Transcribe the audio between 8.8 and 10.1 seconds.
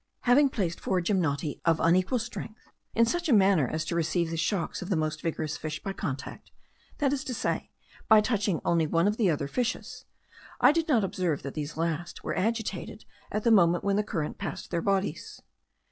one of the other fishes,